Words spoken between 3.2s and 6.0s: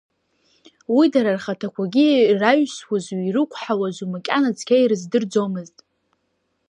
ирықәҳауазу макьана цқьа ирыздырӡомызт…